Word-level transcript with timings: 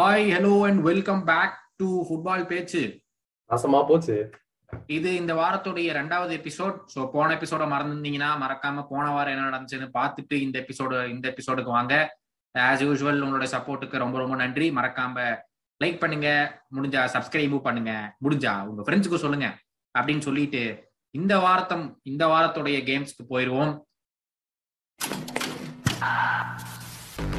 Hi 0.00 0.26
hello 0.32 0.50
and 0.66 0.80
welcome 0.88 1.22
back 1.28 1.54
to 1.80 1.86
football 2.08 2.44
பேச்சு. 2.50 2.82
நாசமா 3.50 3.78
போச்சு. 3.88 4.16
இது 4.96 5.10
இந்த 5.20 5.32
வாரத்துடைய 5.38 5.88
ரெண்டாவது 5.98 6.32
எபிசோட் 6.36 6.76
ஸோ 6.92 7.00
போன 7.14 7.32
எபிசோட 7.36 7.64
மறந்துருந்தீங்கன்னா 7.72 8.28
மறக்காம 8.42 8.84
போன 8.90 9.06
வாரம் 9.14 9.34
என்ன 9.34 9.46
நடந்துச்சுன்னு 9.48 9.88
பார்த்துட்டு 9.98 10.36
இந்த 10.44 10.56
எபிசோடு 10.62 11.00
இந்த 11.14 11.26
எபிசோடுக்கு 11.32 11.72
வாங்க. 11.78 11.94
ஆஸ் 12.54 12.84
யூஸ்வல் 12.86 13.24
உங்களோட 13.24 13.48
சப்போர்ட்டுக்கு 13.54 14.02
ரொம்ப 14.04 14.18
ரொம்ப 14.22 14.36
நன்றி. 14.42 14.68
மறக்காம 14.78 15.26
லைக் 15.84 16.00
பண்ணுங்க. 16.04 16.28
முடிஞ்சா 16.78 17.02
சப்ஸ்கிரைபும் 17.16 17.66
பண்ணுங்க. 17.68 17.92
முடிஞ்சா 18.26 18.54
உங்க 18.70 18.84
ஃப்ரெண்ட்ஸுக்கு 18.86 19.24
சொல்லுங்க. 19.24 19.50
அப்படின்னு 19.94 20.26
சொல்லிட்டு 20.28 20.62
இந்த 21.14 21.34
வாரத்தம் 21.46 21.86
இந்த 22.12 22.26
வாரத்துடைய 22.34 22.80
கேம்ஸ்க்கு 22.90 23.30
போயிருவோம். 23.34 23.74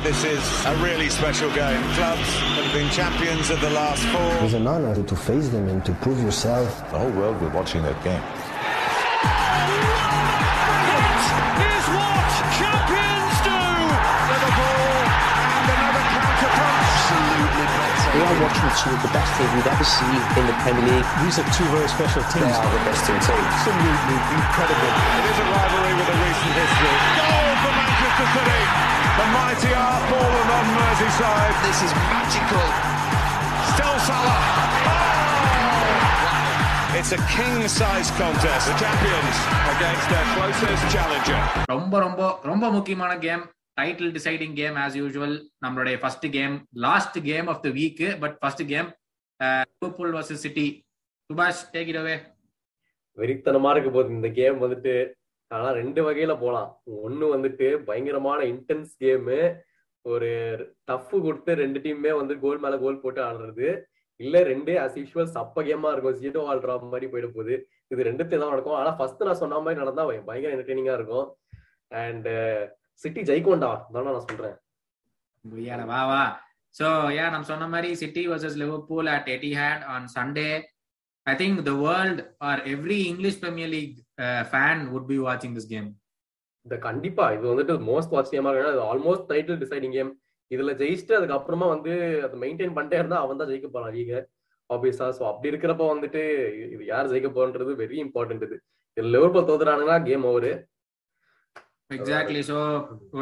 This 0.04 0.24
is 0.26 0.66
a 0.66 0.76
really 0.84 1.10
special 1.10 1.50
game. 1.54 1.82
Clubs 1.96 2.28
that 2.56 2.64
have 2.68 2.74
been 2.74 2.90
champions 2.92 3.50
of 3.50 3.62
the 3.62 3.70
last 3.70 4.04
It 4.04 4.12
four. 4.12 4.44
was 4.44 4.54
an 4.54 4.68
honor 4.68 4.96
to 5.02 5.16
face 5.16 5.50
them 5.50 5.68
and 5.70 5.84
to 5.86 5.94
prove 6.04 6.20
yourself. 6.22 6.68
The 6.92 7.00
whole 7.00 7.12
world 7.12 7.40
were 7.42 7.50
watching 7.50 7.84
that 7.84 7.96
game. 8.04 8.22
Here's 11.60 11.88
what 11.96 12.28
champions 12.60 13.36
do! 13.48 13.56
Liverpool 13.56 15.00
and 15.48 15.68
another 15.72 16.04
counter 16.12 16.60
absolutely 16.60 17.48
breathtaking. 17.56 18.20
We 18.20 18.22
are 18.28 18.38
watching 18.44 18.72
two 18.84 18.92
of 18.96 19.02
the 19.04 19.12
best 19.16 19.32
teams 19.40 19.52
we've 19.56 19.72
ever 19.72 19.88
seen 19.88 20.20
in 20.40 20.44
the 20.48 20.56
Premier 20.64 20.86
League. 20.92 21.08
These 21.24 21.38
are 21.40 21.48
two 21.56 21.68
very 21.72 21.88
special 21.88 22.20
They 22.36 22.44
teams. 22.44 22.56
are 22.56 22.68
the 22.72 22.84
best 22.84 23.02
two 23.08 23.16
teams. 23.16 23.48
Absolutely 23.48 24.18
incredible. 24.36 24.92
It 24.92 25.26
is 25.32 25.40
a 25.40 25.48
rivalry 25.56 25.56
with 25.56 25.56
a 25.56 25.59
on 31.00 31.06
Merseyside. 31.06 31.56
This 31.64 31.80
is 31.82 31.92
magical. 32.08 32.68
Still 33.72 33.98
Salah. 34.00 34.42
Oh! 34.86 34.98
It's 36.94 37.12
a 37.12 37.22
king-size 37.30 38.10
contest. 38.12 38.68
The 38.68 38.78
champions 38.78 39.36
against 39.74 40.06
their 40.12 40.26
closest 40.36 40.84
challenger. 40.94 41.40
ரொம்ப 41.70 41.94
ரொம்ப 42.00 42.22
ரொம்ப 42.50 42.66
முக்கியமான 42.76 43.12
game 43.26 43.44
title 43.78 44.12
deciding 44.18 44.56
game 44.60 44.78
as 44.84 44.98
usual 45.02 45.36
நம்மளுடைய 45.66 45.96
first 46.02 46.28
game 46.38 46.56
last 46.86 47.18
game 47.30 47.48
of 47.54 47.62
the 47.66 47.70
week 47.78 48.04
but 48.24 48.36
first 48.42 48.64
game 48.74 48.90
Liverpool 49.40 50.14
versus 50.18 50.44
City 50.46 50.68
சுபாஷ் 51.30 51.64
take 51.76 51.92
it 51.94 52.02
away 52.04 52.18
வெறித்தனமா 53.18 53.72
இருக்க 53.76 53.90
போகுது 53.90 54.18
இந்த 54.18 54.30
கேம் 54.40 54.58
வந்துட்டு 54.66 54.94
ஆனா 55.52 55.70
ரெண்டு 55.80 56.02
வகையில 56.08 56.34
போலாம் 56.44 56.70
ஒண்ணு 57.06 57.26
வந்துட்டு 57.36 57.68
பயங்கரமான 57.88 58.40
இன்டென்ஸ் 58.54 58.92
கேமு 59.04 59.40
ஒரு 60.06 60.30
டஃப் 60.90 61.14
கொடுத்து 61.26 61.52
ரெண்டு 61.64 61.80
டீமுமே 61.86 62.12
வந்து 62.20 62.34
கோல் 62.44 62.62
மேல 62.66 62.78
கோல் 62.84 63.02
போட்டு 63.04 63.22
ஆடுறது. 63.28 63.70
இல்ல 64.20 64.38
ரெண்டு 64.52 64.72
அஸ் 64.84 64.98
யூஷுவல் 65.02 65.34
சப்ப 65.38 65.64
கேமா 65.68 65.92
இருக்கும் 65.94 66.20
ஜீரோ 66.24 66.42
ஆடுற 66.52 66.74
மாதிரி 66.94 67.08
போயிட 67.12 67.28
போகுது. 67.36 67.56
இது 67.94 68.08
ரெண்டுத்தையும் 68.10 68.44
தான் 68.44 68.54
நடக்கும். 68.54 68.80
ஆனா 68.80 68.92
ஃபர்ஸ்ட் 68.98 69.28
நான் 69.30 69.42
சொன்ன 69.44 69.62
மாதிரி 69.66 69.82
நடந்தா 69.84 70.06
பயங்கர 70.30 70.54
என்டர்டெய்னிங்கா 70.56 70.98
இருக்கும். 71.00 71.28
அண்ட் 72.04 72.28
சிட்டி 73.04 73.22
uh, 73.22 73.28
ஜெயிக்கோண்டா 73.30 73.72
தானே 73.96 74.10
நான் 74.16 74.28
சொல்றேன். 74.30 74.58
வா 75.92 76.02
வா. 76.12 76.24
சோ 76.76 76.88
யா 77.18 77.26
நம்ம 77.34 77.48
சொன்ன 77.52 77.68
மாதிரி 77.74 77.90
City 78.02 78.24
versus 78.32 78.58
Liverpool 78.62 79.08
at 79.14 79.30
Etihad 79.36 79.84
on 79.94 80.06
Sunday 80.16 80.50
I 81.28 81.34
think 81.42 81.62
the 81.70 81.74
world 81.86 82.22
or 82.48 82.62
every 82.74 83.00
English 83.12 83.40
Premier 83.44 83.72
League 83.76 83.96
fan 84.52 84.84
would 84.94 85.08
be 85.12 85.18
வாட்சிங் 85.28 85.56
திஸ் 85.58 85.70
கேம் 85.74 85.90
இந்த 86.66 86.76
கண்டிப்பா 86.88 87.26
இது 87.36 87.46
வந்துட்டு 87.52 87.76
மோஸ்ட் 87.90 88.14
வாட்ச் 88.14 88.34
கேமா 88.34 88.52
இருக்கு 88.54 88.74
இது 88.76 88.84
ஆல்மோஸ்ட் 88.90 89.30
டைட்டில் 89.32 89.62
டிசைடிங் 89.64 89.96
கேம் 89.98 90.12
இதுல 90.52 90.74
ஜெயிச்சுட்டு 90.82 91.18
அதுக்கப்புறமா 91.18 91.66
வந்து 91.74 91.92
அதை 92.26 92.36
மெயின்டைன் 92.44 92.76
பண்ணிட்டே 92.78 93.00
இருந்தா 93.02 93.20
அவன் 93.24 93.40
தான் 93.42 93.50
ஜெயிக்க 93.52 93.70
போறான் 93.74 93.94
லீக 93.96 94.14
ஆப்வியஸா 94.70 95.08
சோ 95.18 95.24
அப்படி 95.30 95.52
இருக்கிறப்ப 95.52 95.84
வந்துட்டு 95.92 96.22
இது 96.74 96.84
யார் 96.86 97.12
ஜெயிக்க 97.12 97.30
போறன்றது 97.36 97.72
வெரி 97.82 97.98
இம்பார்ட்டன்ட் 98.06 98.46
இது. 98.48 98.58
இது 98.98 99.08
Liverpool 99.16 99.48
தோத்துறானுங்கன்னா 99.50 99.98
game 100.10 100.26
over 100.32 100.52
exactly 101.92 102.42
so 102.50 102.58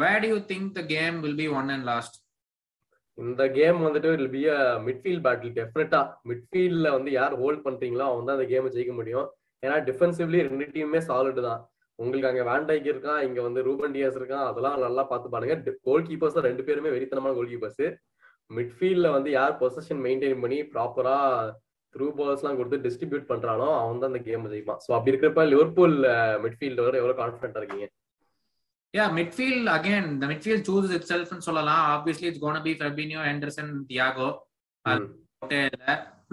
where 0.00 0.22
do 0.24 0.30
you 0.32 0.38
think 0.50 0.70
the 0.78 0.82
game 0.94 1.16
will 1.24 1.38
be 1.40 1.46
won 1.58 1.70
and 1.74 1.86
lost 1.90 2.16
இந்த 3.18 3.44
கேம் 3.56 3.78
வந்துட்டு 3.86 4.10
will 4.14 4.32
be 4.34 4.42
a 4.50 4.58
midfield 4.86 5.24
battle 5.24 5.54
definitely 5.56 6.00
மிட்ஃபீல்ட்ல 6.30 6.88
வந்து 6.96 7.10
யார் 7.12 7.34
ஹோல்ட் 7.40 7.64
பண்றீங்களோ 7.64 8.04
அவன் 8.10 8.28
தான் 8.28 8.36
அந்த 8.38 8.46
கேமை 8.52 8.70
ஜெயிக்க 8.74 8.92
முடியும். 8.98 9.26
ஏன்னா 9.62 9.76
டிஃபென்சிவ்லி 9.88 10.40
ரெண்டு 10.48 10.66
டீமுமே 10.74 11.00
சாலிட் 11.08 11.40
தான். 11.48 11.62
உங்களுக்கு 11.98 12.30
அங்க 12.30 12.42
வேண்டைக் 12.50 12.90
இருக்கான் 12.92 13.22
இங்க 13.28 13.40
வந்து 13.46 13.60
ரூபன் 13.68 13.94
டியாஸ் 13.94 14.18
இருக்கான் 14.20 14.46
அதெல்லாம் 14.50 14.76
நல்லா 14.86 15.02
பார்த்து 15.10 15.32
பாருங்க. 15.34 15.54
கோல் 15.86 16.06
கீப்பர்ஸ் 16.08 16.46
ரெண்டு 16.48 16.64
பேருமே 16.68 16.92
வெறித்தனமான 16.94 17.34
கோல் 17.38 17.52
கீப்பர்ஸ் 17.52 17.82
மிட்ஃபீல்ட்ல 18.50 19.08
வந்து 19.14 19.30
யார் 19.38 19.58
பொசிஷன் 19.62 20.02
மெயின்டைன் 20.04 20.42
பண்ணி 20.44 20.58
ப்ராப்பரா 20.74 21.16
த்ரூ 21.94 22.06
பால்ஸ் 22.18 22.42
எல்லாம் 22.42 22.58
கொடுத்து 22.58 22.78
டிஸ்ட்ரிபியூட் 22.86 23.30
பண்றானோ 23.30 23.68
அவன் 23.80 24.00
தான் 24.02 24.10
அந்த 24.12 24.20
கேம் 24.28 24.50
ஜெயிப்பான் 24.52 24.80
சோ 24.84 24.90
அப்படி 24.96 25.12
இருக்கிறப்ப 25.12 25.44
லிவர்பூல் 25.52 25.96
மிட்ஃபீல்ட் 26.44 26.82
வர 26.86 26.98
எவ்வளவு 27.00 27.18
கான்பிடண்டா 27.20 27.60
இருக்கீங்க? 27.62 27.86
Yeah 28.94 29.06
midfield 29.18 29.70
again 29.76 30.08
the 30.22 30.26
midfield 30.32 30.66
choose 30.68 30.92
it 30.96 31.08
செல்ஃப்னு 31.12 31.46
சொல்லலாம். 31.48 31.82
Obviously 31.94 32.28
it's 32.28 32.44
gonna 32.44 32.62
be 32.68 32.74
Fabinho 32.80 33.22
Henderson 33.30 33.72
Thiago 33.90 34.28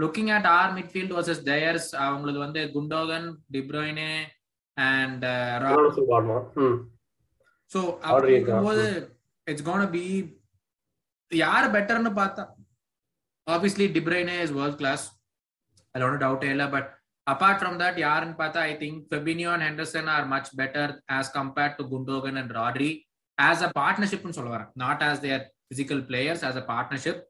looking 0.04 0.32
at 0.38 0.50
our 0.58 0.72
midfield 0.78 1.16
versus 1.18 1.44
theirs 1.50 1.90
அவங்களுக்கு 2.06 2.42
வந்து 2.46 2.62
குண்டோகன் 2.76 3.28
டிப்ரோயினே 3.56 4.10
அண்ட் 4.78 5.26
ஆடணும் 5.26 6.46
ம் 6.64 6.78
ஸோ 7.72 7.80
Rodri 7.82 8.08
அப்படி 8.08 8.34
இருக்கா? 8.34 8.54
இருக்கும்போது 8.54 8.86
இட்ஸ் 9.48 9.68
கோன் 9.68 9.86
பி 9.94 10.04
யார் 11.32 11.68
பெட்டர்னு 11.76 12.12
பார்த்தா 12.18 12.44
ஆப்வியஸ்லி 13.48 13.86
டிப்ரைனே 13.96 14.36
இஸ் 14.44 14.54
வேர்ல்ட் 14.58 14.80
கிளாஸ் 14.82 15.06
அதில் 15.96 16.06
ஒன்றும் 16.08 16.24
டவுட்டே 16.24 16.50
இல்லை 16.54 16.68
பட் 16.72 16.90
அபார்ட் 17.28 17.60
ஃப்ரம் 17.60 17.78
தட் 17.82 17.98
யாருன்னு 18.02 18.36
பார்த்தா 18.40 18.62
I 18.66 18.74
think 18.80 19.00
Fabinho 19.10 19.50
and 19.54 19.66
Henderson 19.68 20.10
are 20.16 20.26
much 20.34 20.50
better 20.60 20.92
as 21.12 21.32
compared 21.36 21.78
to 21.78 21.86
Gundogan 21.92 22.40
and 22.42 22.54
Rodri 22.58 22.92
as 23.38 23.64
a 23.64 23.72
பார்ட்னர்ஷிப்னு 23.78 24.38
சொல்ல 24.38 24.52
வரேன் 24.56 24.72
not 24.84 25.04
as 25.04 25.24
their 25.24 25.44
physical 25.72 26.04
players 26.10 26.44
as 26.48 26.60
a 26.62 26.66
partnership 26.70 27.22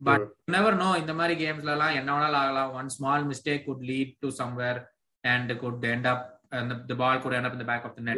but 0.00 0.24
never 0.48 0.76
know 0.76 0.88
இந்த 0.96 1.12
மாதிரி 1.14 1.34
கேம்ஸ்ல 1.40 1.72
எல்லாம் 1.72 1.96
என்ன 1.96 2.10
வேணாலும் 2.14 2.40
ஆகலாம். 2.40 2.72
One 2.74 2.90
small 2.90 3.24
mistake 3.24 3.64
could 3.64 3.84
lead 3.88 4.12
to 4.20 4.28
somewhere 4.38 4.78
and 5.24 5.52
could 5.58 5.86
end 5.86 6.08
up 6.08 6.26
the 6.52 6.94
ball 6.98 7.18
could 7.18 7.34
end 7.34 7.44
up 7.44 7.52
in 7.52 7.58
the 7.58 7.64
back 7.64 7.84
of 7.84 7.90
the 7.96 8.12
net. 8.12 8.16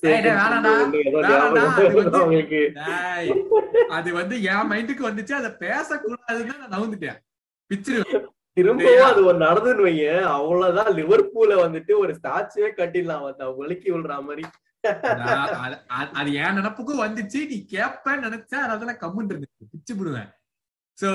டேய், 0.00 0.20
வேணாம்டா. 0.30 0.90
வேணாம்டா, 1.22 1.84
அது 3.88 4.18
வந்து- 4.18 4.42
என் 4.42 4.70
மைண்டுக்கு 4.70 5.06
வந்துச்சு. 5.06 5.32
அதை 5.32 5.50
பேசக்கூடாதுன்னு 5.50 6.68
நான் 6.68 6.80
நவுந்துட்டேன். 6.80 7.16
பிச்சிரு. 7.74 8.24
திரும்பவும் 8.52 9.02
அது 9.02 9.24
ஒரு 9.24 9.38
நடந்துன்னு 9.38 9.88
வைங்க 9.88 10.20
அவ்வளவுதான் 10.20 10.92
லிவர்பூல 10.92 11.64
வந்துட்டு 11.64 11.98
ஒரு 11.98 12.18
ஸ்டாச்சுவே 12.22 12.70
கட்டிடலாம். 12.76 13.22
வந்து 13.22 13.64
ஒழுக்கி 13.64 13.90
விடுற 13.90 14.22
மாதிரி. 14.22 14.48
அது- 16.14 16.32
என் 16.32 16.44
நினப்புக்கும் 16.44 17.00
வந்துச்சு. 17.00 17.46
நீ 17.46 17.66
கேப்பேன்னு 17.70 18.24
நினைச்சேன். 18.24 18.54
அதனால 18.54 18.96
கம்முன்னு 19.00 19.24
இருந்தேன். 19.24 19.50
பிச்சு 19.70 19.94
விடுவேன் 19.94 20.28
சோ 20.98 21.08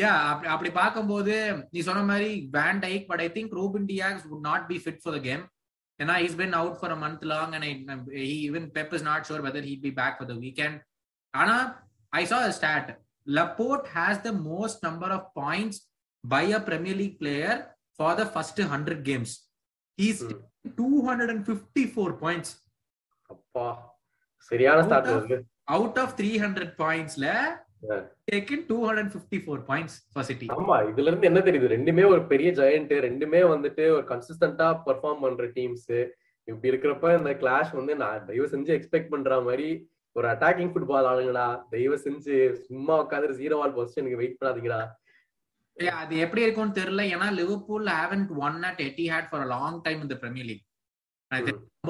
யா 0.00 0.10
அப்படி 0.30 0.48
அப்படி 0.54 0.70
பார்க்கும்போது 0.80 1.34
நீ 1.74 1.80
சொன்ன 1.88 2.04
மாதிரி 2.10 2.30
Van 2.56 2.80
Dijk 2.86 3.04
but 3.10 3.22
I 3.26 3.28
think 3.36 3.54
Ruben 3.60 3.88
Dias 3.92 4.26
would 4.30 4.42
not 4.50 4.66
be 4.70 4.76
fit 4.84 5.00
for 5.02 5.14
the 5.16 5.20
game 5.28 5.44
ஏன்னா 6.00 6.14
he's 6.22 6.36
been 6.40 6.54
out 6.60 6.74
for 6.80 6.88
a 6.94 6.98
month 7.02 7.22
long 7.32 7.50
and 7.56 7.64
I, 7.68 7.72
he 8.22 8.34
even 8.48 8.64
Pep 8.74 8.90
is 8.96 9.04
not 9.08 9.20
sure 9.28 9.38
whether 9.46 9.62
he'd 9.66 9.84
be 9.86 9.92
back 10.00 10.14
for 10.20 10.26
the 10.30 10.36
weekend. 10.42 10.74
Anna, 11.34 11.56
I 12.12 12.24
saw 12.24 12.40
a 12.48 12.52
stat. 12.58 12.86
Laporte 13.26 13.86
has 13.98 14.16
the 14.26 14.34
most 14.50 14.82
number 14.86 15.08
of 15.16 15.22
points 15.40 15.76
by 16.24 16.42
a 16.58 16.60
Premier 16.68 16.94
League 16.94 17.16
player 17.22 17.54
for 17.98 18.10
the 18.14 18.26
first 18.34 18.58
100 18.66 18.98
games. 19.08 19.30
He's 19.98 20.20
Hmm. 20.22 20.36
254 20.80 22.10
points. 22.24 22.50
அப்பா 23.30 23.66
சரியான 24.50 24.78
start 24.86 25.08
Out 25.08 25.14
of- 25.14 25.18
வருது 25.20 25.38
Out 25.68 25.96
of 27.90 27.94
300 27.94 27.94
points, 27.94 27.94
la, 27.94 27.96
Yeah. 27.96 28.04
taken 28.32 28.66
254 28.68 29.58
points 29.66 30.02
for 30.12 30.22
City. 30.22 30.46
ஆமா 30.46 30.90
இதுல 30.90 31.06
இருந்து 31.06 31.26
என்ன 31.26 31.40
தெரியுது? 31.40 31.68
ரெண்டுமே 31.68 32.08
ஒரு 32.08 32.26
பெரிய 32.26 32.52
ஜெயண்ட் 32.52 32.90
ரெண்டுமே 32.90 33.42
வந்துட்டு 33.54 33.90
ஒரு 33.90 34.04
கன்சிஸ்டன்டா 34.06 34.82
பெர்ஃபார்ம் 34.86 35.20
பண்ற 35.20 35.44
டீம்ஸ் 35.46 36.08
இப்படி 36.44 36.70
இருக்கிறப்ப 36.70 37.18
இந்த 37.18 37.30
கிளாஷ் 37.30 37.74
வந்து 37.74 37.96
நான் 37.96 38.26
தயவு 38.26 38.46
செஞ்சு 38.46 38.78
எக்ஸ்பெக்ட் 38.78 39.08
பண்ற 39.08 39.40
மாதிரி 39.40 39.88
ஒரு 40.12 40.28
அட்டாக்கிங் 40.28 40.72
ஃபுட்பால் 40.72 41.08
ஆளுங்கடா. 41.10 41.62
தயவு 41.70 41.96
செஞ்சு 41.96 42.54
சும்மா 42.54 43.06
உட்காந்து 43.06 43.32
ஜீரோ 43.32 43.52
வால் 43.52 43.74
பொசிஷனுக்கு 43.74 44.16
வெயிட் 44.16 44.38
பண்ணாதீங்கடா. 44.40 44.88
Yeah, 45.80 45.90
அது 45.90 46.16
எப்படி 46.18 46.42
இருக்கும்னு 46.42 46.82
தெரியல. 46.82 47.02
ஏன்னா 47.14 47.32
Liverpool 47.32 47.86
haven't 47.86 48.36
won 48.36 48.62
at 48.62 48.78
Etihad 48.78 49.28
for 49.30 49.46
long 49.46 49.80
time 49.80 50.00
இந்த 50.00 50.16
பிரீமியர் 50.16 50.46
லீக் 50.46 50.64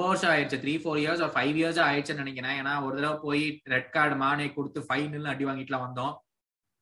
வருஷம் 0.05 0.31
ஆயிடுச்சு. 0.33 0.57
Three 0.63 0.73
four 0.83 0.99
years 1.03 1.23
five 1.35 1.57
years 1.59 1.79
ஆயிடுச்சுன்னு 1.87 2.23
நினைக்கிறேன். 2.23 2.55
ஏன்னா 2.61 2.73
ஒரு 2.85 2.95
தடவை 2.97 3.17
போய் 3.25 3.43
ரெட் 3.73 3.91
கார்டு 3.95 4.15
மானே 4.23 4.47
கொடுத்து 4.57 4.81
ஃபைனல் 4.87 5.29
அடி 5.33 5.45
வாங்கிட்டுலாம் 5.49 5.85
வந்தோம். 5.87 6.13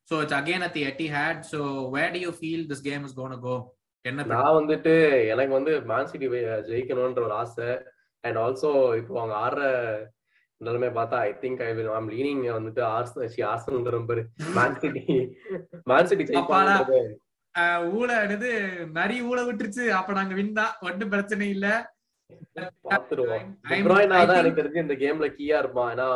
So 0.10 0.16
it's 0.24 0.38
again 0.40 0.66
at 0.68 0.80
Etihad 1.16 1.42
so 1.54 1.60
where 1.96 2.14
do 2.16 2.22
you 2.26 2.32
feel 2.40 2.66
this 2.72 2.86
game 2.90 3.06
is 3.08 3.18
gonna 3.20 3.38
go 3.48 3.56
என்ன 4.06 4.26
நான் 4.34 4.58
வந்துட்டு 4.60 4.94
எனக்கு 5.34 5.54
வந்து 5.58 5.74
மேன் 5.92 6.10
சிட்டி 6.12 6.28
ஜெயிக்கணும்ன்ற 6.72 7.24
ஒரு 7.28 7.36
ஆசை. 7.44 7.70
அண்ட் 8.24 8.40
ஆல்சோ 8.44 8.70
இப்போ 9.00 9.14
அவங்க 9.22 9.36
ஆடுற 9.46 9.64
நிலைமை 10.62 10.90
பார்த்தா 10.98 11.18
I 11.28 11.32
think 11.42 11.62
I 11.68 11.72
will 11.78 11.90
I'm 11.98 12.12
leaning 12.14 12.44
வந்துட்டு 12.58 12.82
ஆர்ஸ் 12.96 13.18
ஆர்சனல் 13.52 13.96
ரொம்ப 13.98 14.14
மேன் 14.58 14.78
சிட்டி 14.84 15.04
மேன் 15.92 16.10
சிட்டி 16.12 16.26
ஜெயிப்பாங்க 16.32 16.76
ஊழ 17.98 18.10
இது 18.36 18.50
நிறைய 19.00 19.20
ஊழ 19.30 19.40
விட்டுருச்சு. 19.48 19.84
அப்ப 19.98 20.14
நாங்க 20.18 20.34
வின் 20.40 20.58
தான். 20.58 20.74
ஒன்றும் 20.88 21.12
பிரச்சனை 21.14 21.46
இல்ல. 21.56 21.68
பாத்துருவோம் 22.86 23.48
டிப்ராய்னா 23.70 24.18
தான் 24.20 24.28
think- 24.28 24.42
எனக்கு 24.42 24.60
தெரிஞ்சு 24.60 24.84
இந்த 24.84 24.96
கேம்ல 25.02 25.28
கீயா 25.38 25.58
இருப்பான். 25.64 25.90
ஏன்னா 25.94 26.08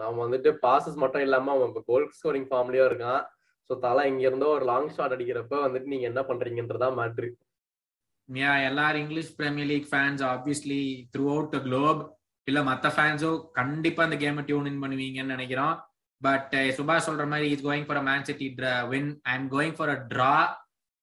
நாம 0.00 0.18
வந்துட்டு 0.24 0.50
பாசஸ் 0.64 0.98
மட்டும் 1.02 1.24
இல்லாம 1.26 1.52
அவன் 1.56 1.84
கோல் 1.90 2.06
ஸ்கோரிங் 2.18 2.48
ஃபார்ம்லயும் 2.50 2.88
இருக்கான். 2.90 3.22
சோ 3.70 3.78
தலை 3.78 4.02
இங்க 4.10 4.22
இருந்தோ 4.28 4.48
ஒரு 4.56 4.64
லாங் 4.64 4.92
ஷாட் 4.94 5.14
அடிக்கிறப்ப 5.16 5.56
வந்துட்டு 5.64 5.92
நீங்க 5.92 6.06
என்ன 6.10 6.22
பண்றீங்கன்றதா 6.30 6.90
மேட்ரு 6.98 7.28
yeah 8.28 8.56
எல்லாரும் 8.66 9.02
English 9.02 9.30
Premier 9.36 9.68
League 9.68 9.88
fans 9.90 10.22
obviously 10.26 10.80
throughout 11.32 11.52
the 11.54 11.60
globe 11.60 12.02
இல்ல 12.46 12.60
மத்த 12.62 12.90
ஃபேன்ஸோ 12.96 13.30
கண்டிப்பா 13.52 14.02
இந்த 14.04 14.16
கேமை 14.16 14.42
டியூன் 14.44 14.68
இன் 14.70 14.82
பண்ணுவீங்கன்னு 14.82 15.34
நினைக்கிறோம். 15.34 15.74
பட் 16.22 16.54
சுபாஷ் 16.76 17.06
சொல்ற 17.08 17.24
மாதிரி 17.28 17.46
is 17.52 17.64
going 17.66 17.86
for 17.86 18.00
a 18.00 18.06
Man 18.08 18.26
City 18.28 18.48
win 18.88 19.10
I 19.24 19.34
am 19.34 19.48
going 19.52 19.76
for 19.78 19.90
a 19.90 19.98
draw 20.12 20.32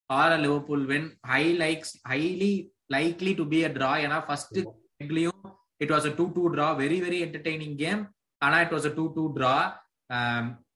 or 0.09 0.33
a 0.33 0.39
Liverpool 0.45 0.85
win 0.91 1.07
high 1.31 1.43
likes 1.63 1.93
highly 2.09 2.53
likely 2.89 3.31
to 3.39 3.45
be 3.53 3.59
a 3.67 3.71
draw 3.77 3.91
ஏன்னா 4.05 4.19
first 4.27 4.59
லெக்லயும் 5.01 5.41
it 5.83 5.93
was 5.95 6.07
a 6.09 6.13
two 6.19 6.25
two 6.35 6.43
draw 6.53 6.67
very 6.83 6.99
very 7.05 7.19
entertaining 7.25 7.75
game 7.83 8.01
ஆனா 8.41 8.57
it 8.65 8.75
was 8.75 8.87
a 8.91 8.93
two 8.99 9.05
two 9.17 9.23
draw 9.37 9.55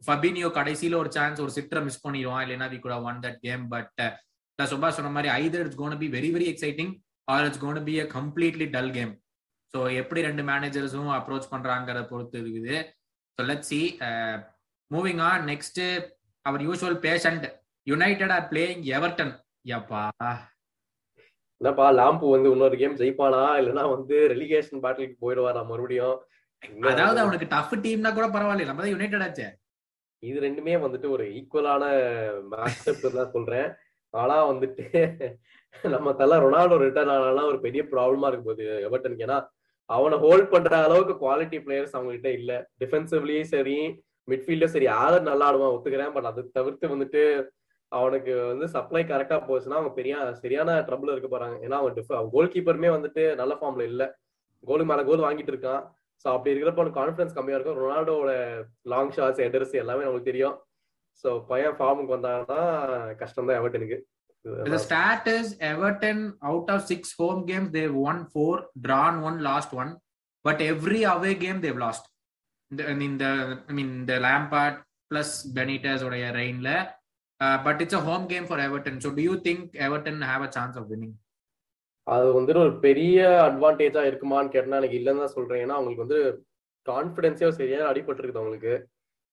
Fabinho 0.06 0.48
கடைசியில 0.58 0.96
ஒரு 1.02 1.10
chance 1.18 1.42
ஒரு 1.44 1.52
சிட்ரை 1.58 1.82
miss 1.88 2.04
பண்ணிடுவான். 2.06 2.44
இல்லைன்னா 2.46 2.68
we 2.74 2.80
could 2.84 2.98
won 3.10 3.20
that 3.26 3.40
game 3.46 3.64
but 3.74 4.02
சுபாஷ் 4.60 4.98
சொன்ன 4.98 5.12
மாதிரி 5.16 5.30
either 5.44 5.64
it's 5.66 5.80
gonna 5.82 6.02
be 6.02 6.08
very 6.16 6.30
very 6.36 6.48
exciting 6.54 6.92
or 7.28 7.46
it's 7.48 7.62
gonna 7.64 7.80
be 7.90 7.96
a 8.04 8.06
completely 8.18 8.68
dull 8.76 8.92
game 8.98 9.14
so 9.74 9.80
எப்படி 10.02 10.22
ரெண்டு 10.28 10.44
மேனேஜர்ஸும் 10.50 11.12
அப்ரோச் 11.18 11.52
பண்றாங்கிறத 11.54 12.02
பொறுத்து 12.12 12.38
இருக்குது. 12.42 12.76
So 13.38 13.42
let 13.50 13.68
see 13.70 13.80
moving 14.92 15.22
on 15.30 15.44
next 15.52 15.82
our 16.46 16.64
usual 16.68 17.00
patient 17.08 17.46
United 17.88 18.34
are 18.38 18.46
playing 18.52 18.84
Everton 18.98 19.34
யப்பா 19.72 20.04
என்னப்பா 21.62 21.88
லாம்பு 21.98 22.28
வந்து 22.34 22.52
இன்னொரு 22.54 22.76
game 22.82 23.00
ஜெயிப்பானா? 23.00 23.42
இல்லைன்னா 23.60 23.84
வந்து 23.96 24.16
ரெலிகேஷன் 24.32 24.82
பேட்டிலுக்கு 24.84 25.18
போயிடுவாரா 25.24 25.62
மறுபடியும்? 25.72 26.16
அதாவது 26.92 27.20
அவனுக்கு 27.24 27.48
டஃப் 27.54 27.76
டீம்னா 27.84 28.12
கூட 28.18 28.28
பரவாயில்ல 28.36 28.68
நம்ம 28.70 28.84
தான் 28.84 28.94
யுனைடெட் 28.94 29.26
ஆச்சே. 29.26 29.48
இது 30.24 30.38
ரெண்டுமே 30.48 30.74
வந்துட்டு 30.86 31.08
ஒரு 31.16 31.26
ஈக்குவலான 31.38 31.84
மேட்ச் 32.54 33.06
தான் 33.20 33.32
சொல்றேன். 33.36 33.70
ஆனா 34.14 34.36
வந்துட்டு 34.52 34.86
நம்ம 35.94 36.14
தலை 36.22 36.36
ரொனால்டோ 36.46 36.78
ரிட்டர்ன் 36.86 37.14
ஆனாலும் 37.16 37.50
ஒரு 37.52 37.60
பெரிய 37.66 37.82
ப்ராப்ளமா 37.94 38.30
இருக்கு 38.30 38.48
போகுது 38.50 38.66
எவர்டனுக்கு 38.88 39.26
ஏன்னா 39.28 39.40
அவனை 39.90 40.18
ஹோல்ட் 40.26 40.52
பண்ற 40.54 40.74
அளவுக்கு 40.88 41.14
குவாலிட்டி 41.24 41.58
பிளேயர்ஸ் 41.66 41.96
அவங்க 41.98 42.12
கிட்ட 42.18 42.30
இல்ல. 42.40 42.52
டிஃபென்சிவ்லயும் 42.82 43.52
சரி 43.56 43.78
மிட்ஃபீல்டும் 44.28 44.74
சரி 44.76 44.88
ஆதர் 45.02 45.30
நல்லா 45.32 45.48
ஆடுவான் 45.50 45.76
ஒத்துக்கிறேன். 45.76 46.14
பட் 46.16 46.30
அது 46.32 46.42
தவிர்த்து 46.58 46.94
வந்துட்டு 46.94 47.22
அவனுக்கு 48.00 48.34
வந்து 48.52 48.66
சப்ளை 48.76 49.02
கரெக்டா 49.12 49.38
போச்சுன்னா 49.48 49.80
அவங்க 49.80 49.94
பெரிய 50.00 50.16
சரியான 50.44 50.76
ட்ரபிள் 50.88 51.14
இருக்க 51.14 51.30
போறாங்க 51.32 51.56
ஏன்னா 51.66 51.80
அவன் 51.82 51.98
டிஃப 51.98 52.20
கோல் 52.36 52.54
கீப்பருமே 52.54 52.92
வந்துட்டு 52.98 53.24
நல்ல 53.42 53.56
ஃபார்ம்ல 53.60 53.86
இல்ல 53.92 54.04
கோலுக்கு 54.64 54.92
மேல 54.92 55.04
கோல் 55.10 55.26
வாங்கிட்டு 55.28 55.54
இருக்கான் 55.54 55.82
ஸோ 56.26 56.28
அப்படி 56.36 56.52
இருக்கிறப்ப 56.54 56.82
அவனுக்கு 56.82 57.02
கான்ஃபிடன்ஸ் 57.02 57.36
கம்மியா 57.38 57.58
இருக்கும் 57.58 57.80
ரொனால்டோட 57.84 58.32
லாங் 58.94 59.14
ஷாட்ஸ் 59.18 59.44
ஹெடர்ஸ் 59.46 59.76
எல்லாமே 59.84 60.06
நமக்கு 60.08 60.30
தெரியும் 60.32 60.58
ஸோ 61.24 61.32
பையன் 61.52 61.78
ஃபார்முக்கு 61.80 62.18
வந்தாங்கன்னா 62.18 62.62
கஷ்டம் 63.22 63.50
தான் 63.50 63.62
எவர்டனுக்கு 63.62 64.00
The 64.46 64.80
stat 64.80 65.28
is 65.28 65.48
Everton 65.62 66.20
out 66.44 66.68
of 66.74 66.80
six 66.84 67.14
home 67.18 67.42
games, 67.46 67.70
they've 67.72 67.94
won 67.94 68.26
four, 68.26 68.54
drawn 68.86 69.22
one, 69.22 69.38
lost 69.44 69.72
one. 69.72 69.92
But 70.46 70.62
every 70.62 71.04
away 71.04 71.34
game 71.36 71.62
they've 71.62 71.78
lost. 71.78 72.04
The, 72.72 72.90
I 72.90 72.96
mean 73.02 73.18
the 73.18 73.60
I 73.70 73.74
mean 73.74 74.06
the 74.06 74.18
Lampard 74.20 74.78
plus 75.12 75.30
Benitez 75.58 76.02
or 76.02 76.12
Rainla. 76.40 76.78
But 77.64 77.82
it's 77.82 77.94
a 77.94 78.00
home 78.00 78.28
game 78.28 78.46
for 78.48 78.60
Everton 78.60 78.62
Everton. 78.62 78.98
Do 78.98 79.22
you 79.22 79.34
think 79.34 79.70
Everton 79.74 80.20
have 80.20 80.42
a 80.42 80.48
chance 80.50 80.78
of 80.78 80.86
of 80.92 81.08
அது 82.04 82.42
வந்துட்டு 82.42 82.58
ஒரு 82.58 82.80
பெரிய 82.80 83.28
அட்வான்டேஜா 83.52 84.08
இருக்குமான்னு 84.08 84.50
கேட்டா 84.50 84.78
எனக்கு 84.78 84.98
இல்லைன்னு 84.98 85.18
தான் 85.18 85.28
சொல்றேன். 85.28 85.66
ஏன்னா 85.66 85.70
அவங்களுக்கு 85.70 86.06
வந்து 86.06 86.46
கான்பிடன்ஸே 86.90 87.50
சரியான 87.50 87.92
அடிபட்டு 87.92 88.22
இருக்குது 88.22 88.38
அவங்களுக்கு. 88.38 88.88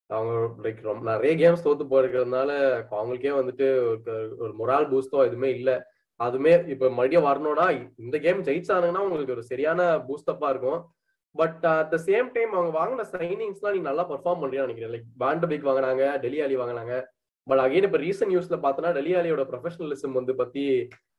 அவங்க 0.07 0.69
லைக் 0.69 0.81
ரொம்ப 0.81 1.11
நிறைய 1.11 1.35
கேம்ஸ் 1.37 1.67
தோத்து 1.67 1.85
போயிருக்கிறதுனால 1.89 2.51
அவங்களுக்கே 2.91 3.29
வந்துட்டு 3.29 3.99
ஒரு- 4.05 4.53
மொரால் 4.59 4.89
பூஸ்டோ 4.89 5.19
எதுவுமே 5.19 5.55
இல்ல. 5.55 5.85
அதுமே 6.23 6.67
இப்ப 6.67 6.89
மறுபடியும் 6.89 7.23
வரணும்னா 7.23 7.89
இந்த 7.97 8.19
கேம் 8.19 8.43
ஜெயிச்சானுங்கன்னா 8.43 8.97
உங்களுக்கு 8.97 9.31
ஒரு 9.31 9.43
சரியான 9.43 9.97
பூஸ்டப்பா 9.97 10.49
இருக்கும். 10.49 10.85
But 11.31 11.65
at 11.65 11.89
the 11.89 12.01
same 12.05 12.31
time 12.31 12.51
அவங்க 12.51 12.79
வாங்கின 12.79 13.05
சைனிங்ஸ்லாம் 13.05 13.71
நீங்க 13.71 13.91
நல்லா 13.91 14.09
பெர்ஃபார்ம் 14.09 14.37
பண்றீங்கன்னு 14.41 14.65
நினைக்கிறேன். 14.65 14.91
லைக் 14.91 15.21
பாண்டபிக் 15.21 15.67
வாங்கினாங்க 15.69 16.19
டெல்லி 16.19 16.41
அலி 16.41 16.57
வாங்கினாங்க. 16.57 17.03
பட் 17.49 17.61
அகைன் 17.65 17.87
இப்ப 17.87 17.99
ரீசன்ட் 18.05 18.31
நியூஸ்ல 18.33 18.57
பார்த்தோன்னா 18.63 18.91
டெல்லி 18.97 19.13
அலியோட 19.19 19.43
ப்ரொஃபஷனலிசம் 19.51 20.17
வந்து 20.19 20.33
பத்தி 20.41 20.63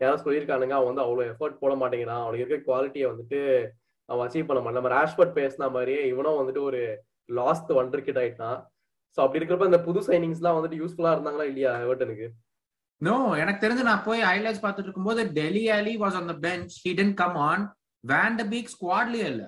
யாரும் 0.03 0.25
சொல்லியிருக்கானுங்க 0.25 0.77
அவன் 0.79 0.91
வந்து 0.91 1.05
அவ்வளவு 1.07 1.31
எஃபர்ட் 1.33 1.61
போட 1.63 1.75
மாட்டேங்கிறான். 1.83 2.25
அவனுக்கு 2.25 2.45
இருக்க 2.45 2.69
குவாலிட்டியை 2.69 3.07
வந்துட்டு 3.13 3.41
அவன் 4.09 4.25
அச்சீவ் 4.27 4.49
பண்ண 4.49 4.61
மாட்டான். 4.61 4.79
நம்ம 4.81 4.93
ரேஷ்பர்ட் 4.99 5.39
பேசின 5.41 5.71
மாதிரியே 5.77 6.03
இவனும் 6.13 6.39
வந்துட்டு 6.41 6.63
ஒரு 6.69 6.83
லாஸ்ட் 7.39 7.73
ஒண்டர் 7.81 8.07
கிட் 8.07 8.23
ஆயிட்டான். 8.23 8.59
சோ 9.17 9.19
அப்படி 9.25 9.41
இருக்கிறப்ப 9.41 9.71
இந்த 9.71 9.83
புது 9.89 10.01
சைனிங்ஸ்லாம் 10.09 10.57
வந்துட்டு 10.59 10.81
யூஸ்ஃபுல்லா 10.83 11.15
இருந்தாங்களா 11.17 11.51
இல்லையா 11.53 11.75
எவர்டனுக்கு 11.87 12.29
No, 13.01 13.13
எனக்கு 13.43 13.63
தெரிஞ்சு 13.63 13.85
நான் 13.87 14.03
போய் 14.07 14.21
ஹைலைட்ஸ் 14.29 14.63
பார்த்துட்டு 14.63 14.89
இருக்கும்போது 14.89 15.21
Dele 15.37 15.63
Alli 15.77 15.93
was 16.03 16.17
on 16.19 16.27
the 16.31 16.35
bench 16.47 16.73
he 16.85 16.91
didn't 16.99 17.15
come 17.21 17.37
on 17.51 17.63
Van de Beek 18.05 18.73
ஸ்குவாட்லயே 18.73 19.27
இல்ல. 19.33 19.43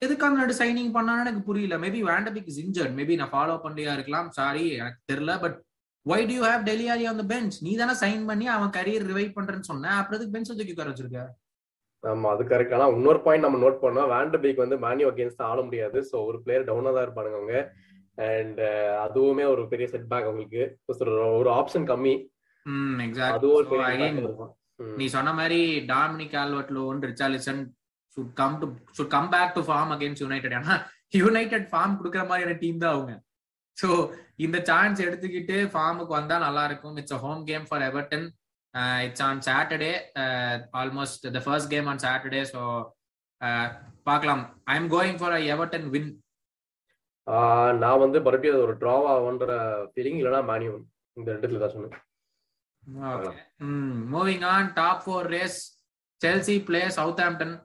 ம் 0.00 0.04
எதுக்கு 0.04 0.26
அந்த 0.26 0.44
ரெண்டு 0.44 0.64
சைனிங் 0.64 0.92
பண்ணான்னு 0.92 1.20
எனக்கு 1.20 1.42
புரியல. 1.42 1.78
Maybe 1.78 2.02
Van de Beek 2.02 2.46
is 2.46 2.66
injured 2.66 2.90
maybe 2.90 3.14
நான் 3.14 3.30
ஃபாலோ 3.30 3.66
பண்ணியா 3.66 3.92
இருக்கலாம். 3.92 4.30
சாரி 4.30 4.70
எனக்கு 4.70 5.00
தெரியல. 5.12 5.40
But 5.40 5.62
why 6.02 6.26
do 6.26 6.32
you 6.32 6.44
have 6.44 6.62
Dele 6.62 6.88
Alli 6.88 7.06
on 7.06 7.16
the 7.16 7.22
bench 7.22 7.62
நீ 7.62 7.76
தானே 7.76 7.92
சைன் 7.92 8.26
பண்ணி 8.26 8.48
அவன் 8.48 8.82
கரியர் 8.82 9.06
ரிவைவ் 9.06 9.32
பண்றேன்னு 9.36 9.60
சொன்ன. 9.60 9.96
அப்புறம் 9.96 10.30
பெஞ்ச் 10.30 10.48
தூக்கி 10.48 10.70
உட்கார 10.70 10.90
வச்சிருக்க? 10.90 11.26
ஆமா 12.06 12.28
அது 12.30 12.44
கரெக்ட் 12.44 12.74
ஆனா 12.74 12.86
இன்னொரு 12.86 13.20
பாயிண்ட் 13.20 13.44
நம்ம 13.44 13.68
நோட் 13.68 13.78
பண்ணோம். 13.82 14.08
வேண்டபிக் 14.08 14.56
வந்து 14.56 14.78
மேனியோ 14.78 15.12
அகேன்ஸ்ட் 15.14 15.42
ஆட 15.42 15.62
முடியாது. 15.62 16.08
சோ 16.12 16.24
ஒரு 16.24 16.42
பிளேயர் 16.42 16.64
டவுனா 16.64 16.94
தான் 16.94 17.08
இருப்பானுங்க 17.08 17.34
அவங்க. 17.34 17.72
அண்ட் 18.14 18.60
அதுவுமே 19.10 19.46
ஒரு 19.46 19.68
பெரிய 19.68 19.88
செட் 19.88 20.08
பேக் 20.08 20.22
அவங்களுக்கு 20.22 20.78
ஒரு- 20.94 21.64
ஆப்ஷன் 21.64 21.86
கம்மி. 21.86 22.26
அதுவும். 23.20 24.56
நீ 24.96 25.06
சொன்ன 25.06 25.32
மாதிரி 25.32 25.78
Dominic 25.78 26.36
Calvert 26.36 26.70
Lewin 26.70 27.00
Richarlison 27.00 27.66
should 28.18 28.30
come 28.40 28.54
to 28.60 28.66
should 28.96 29.10
come 29.14 29.26
back 29.34 29.50
to 29.56 29.62
farm 29.70 29.88
against 29.96 30.20
United 30.24 30.54
ஏன்னா 30.58 30.76
யுனைடெட் 31.20 31.66
ஃபார்ம் 31.72 31.96
கொடுக்குற 31.98 32.22
மாதிரியான 32.30 32.58
டீம் 32.62 32.80
தான் 32.82 32.94
அவங்க. 32.94 33.12
சோ 33.76 33.88
இந்த 34.44 34.58
சான்ஸ் 34.70 35.00
எடுத்துக்கிட்டு 35.06 35.56
ஃபார்முக்கு 35.72 36.12
வந்தா 36.18 36.36
நல்லா 36.46 36.62
இருக்கும். 36.68 36.96
It's 37.00 37.22
home 37.24 37.42
game 37.50 37.66
for 37.68 37.84
Everton 37.90 38.26
it's 39.06 39.24
on 39.26 39.42
Saturday 39.48 39.92
almost 40.80 41.26
the 41.36 41.42
first 41.46 41.70
game 41.74 41.90
on 41.92 42.02
Saturday 42.06 42.42
so 42.52 42.62
பார்க்கலாம். 44.08 44.42
I 44.72 44.74
am 44.80 44.90
going 44.96 45.20
for 45.22 45.36
Everton 45.54 45.86
win 45.94 46.10
நான் 47.84 48.02
வந்து 48.04 48.18
மறுபடியும் 48.26 48.60
ஒரு 48.66 48.74
டிராவ் 48.82 49.08
ஆகுன்ற 49.14 49.54
ஃபீலிங் 49.92 50.20
இல்லைன்னா 50.20 50.42
மேனியூ 50.50 50.74
இந்த 51.16 51.28
ரெண்டுத்துல 51.34 51.62
தான் 51.64 51.74
சொன்னேன். 51.76 51.96
Moving 54.14 54.44
on 54.54 54.68
top 54.80 55.02
four 55.06 55.30
race 55.36 55.58
Chelsea 56.20 56.54
play 56.68 56.82
Southampton 57.24 57.56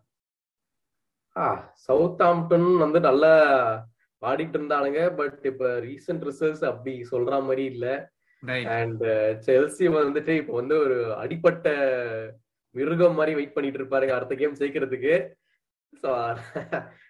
Southampton 2.27 2.69
வந்து 2.77 2.99
நல்லா 2.99 3.31
ஆடிட்டு 4.21 4.57
இருந்தானுங்க 4.59 4.99
பட் 5.15 5.39
இப்ப 5.51 5.69
ரீசெண்ட் 5.85 6.25
ரிசல்ட்ஸ் 6.27 6.65
அப்படி 6.69 6.93
சொல்ற 7.11 7.41
மாதிரி 7.47 7.63
இல்ல. 7.73 7.87
அண்ட் 8.75 9.03
செல்சி 9.47 9.85
வந்துட்டு 9.95 10.33
இப்போ 10.41 10.53
வந்து 10.53 10.75
ஒரு 10.85 10.97
அடிப்பட்ட 11.23 11.67
மிருகம் 12.75 13.17
மாதிரி 13.19 13.33
வெயிட் 13.37 13.55
பண்ணிட்டு 13.55 13.79
இருப்பாருங்க 13.81 14.13
அடுத்த 14.15 14.35
கேம் 14.35 14.59
ஜெயிக்கிறதுக்கு. 14.61 15.15
ஸோ 15.93 16.09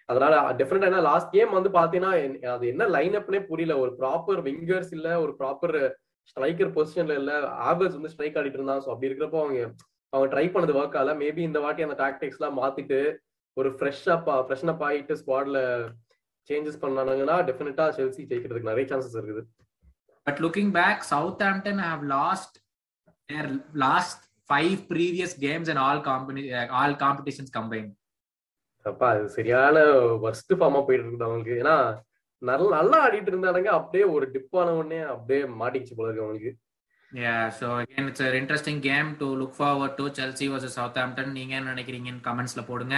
அதனால 0.08 0.32
டெஃபினட்டா 0.52 0.88
என்ன 0.90 1.04
லாஸ்ட் 1.10 1.34
கேம் 1.36 1.52
வந்து 1.58 1.70
பாத்தீங்கன்னா 1.76 2.12
அது 2.54 2.64
என்ன 2.72 2.88
லைன் 2.96 3.16
அப்னே 3.20 3.40
புரியல. 3.50 3.76
ஒரு 3.84 3.92
ப்ராப்பர் 4.00 4.40
விங்கர்ஸ் 4.48 4.92
இல்ல 4.98 5.08
ஒரு 5.24 5.32
ப்ராப்பர் 5.40 5.76
ஸ்ட்ரைக்கர் 6.28 6.74
பொசிஷன்ல 6.76 7.16
இல்ல 7.20 7.32
ஆவரேஜ் 7.68 7.98
வந்து 7.98 8.12
ஸ்ட்ரைக் 8.12 8.36
ஆடிட்டு 8.40 8.58
இருந்தான் 8.60 8.82
ஸோ 8.84 8.90
அப்படி 8.92 9.08
இருக்கிறப்போ 9.10 9.40
அவங்க 9.44 9.60
அவங்க 10.12 10.26
ட்ரை 10.34 10.46
பண்ணது 10.48 10.78
ஒர்க் 10.80 10.98
ஆகல. 11.00 11.14
மேபி 11.22 11.42
இந்த 11.48 11.60
வாட்டி 11.60 11.86
அந்த 11.86 11.96
டாக்டிக்ஸ் 12.02 12.38
எல்லாம் 12.40 12.58
மாத்திட்டு 12.62 13.00
ஒரு 13.56 13.68
ஃப்ரெஷ் 13.76 14.06
அப் 14.14 14.28
ஃப்ரெஷ் 14.46 14.70
அப் 14.72 14.84
ஆயிட்டு 14.86 15.14
ஸ்குவாட்ல 15.20 15.58
சேஞ்சஸ் 16.50 16.82
பண்ணானுங்கன்னா 16.82 17.36
டெஃபினட்டா 17.48 17.84
செல்சி 17.98 18.22
ஜெயிக்கிறதுக்கு 18.30 18.72
நிறைய 18.72 18.86
சான்சஸ் 18.92 19.18
இருக்குது 19.20 19.44
But 20.26 20.38
looking 20.40 20.68
back, 20.72 20.98
Southampton 21.04 21.78
have 21.80 22.02
lost 22.12 22.52
their 23.28 23.46
last 23.82 24.20
five 24.50 24.76
previous 24.88 25.32
games 25.42 25.66
in 25.68 25.78
all 25.82 25.98
company 26.02 26.42
uh, 26.50 26.66
all 26.78 26.92
competitions 27.02 27.50
combined. 27.56 27.90
அப்பா 28.86 29.06
அது 29.12 29.26
சரியான 29.36 29.76
ஒர்ஸ்ட் 30.24 30.54
ஃபார்மா 30.56 30.80
போயிட்டு 30.86 31.04
இருக்குது 31.04 31.26
அவங்களுக்கு 31.26 31.54
ஏன்னா 31.60 31.76
நல்ல 32.42 32.64
நல்லா 32.74 32.96
ஆடிட்டு 33.04 33.30
இருந்தானுங்க 33.32 33.70
அப்படியே 33.78 34.06
ஒரு 34.14 34.26
டிப் 34.34 34.56
ஆன 34.60 34.74
உடனே 34.80 35.00
அப்படியே 35.14 35.40
மாட்டிக்கிச்சு 35.60 35.96
போல 35.98 36.08
இருக்கு 36.08 36.26
அவங்களுக்கு 36.26 36.52
Yeah, 37.12 37.42
so 37.50 37.66
again, 37.76 38.04
it's 38.10 38.22
an 38.22 38.34
interesting 38.34 38.78
game 38.82 39.08
to 39.18 39.26
look 39.40 39.52
forward 39.54 39.92
to. 39.98 40.04
Chelsea 40.18 40.46
versus 40.48 40.72
Southampton. 40.78 41.26
நீங்க 41.36 41.52
என்ன 41.58 41.72
நினைக்கிறீங்கன்னு 41.72 42.24
கமெண்ட்ஸ்ல 42.26 42.62
போடுங்க 42.70 42.96